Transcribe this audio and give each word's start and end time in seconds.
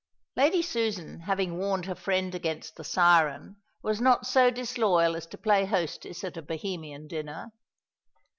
Lady 0.35 0.63
Susan 0.63 1.19
having 1.19 1.59
warned 1.59 1.85
her 1.85 1.93
friend 1.93 2.33
against 2.33 2.75
the 2.75 2.83
siren, 2.83 3.57
was 3.83 4.01
not 4.01 4.25
so 4.25 4.49
disloyal 4.49 5.15
as 5.15 5.27
to 5.27 5.37
play 5.37 5.63
hostess 5.63 6.23
at 6.23 6.37
a 6.37 6.41
Bohemian 6.41 7.07
dinner. 7.07 7.51